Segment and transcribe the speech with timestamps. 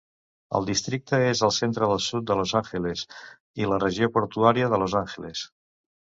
[0.59, 3.03] El districte és al centre del sud de Los Angeles
[3.65, 5.45] i la regió portuària de Los Angeles.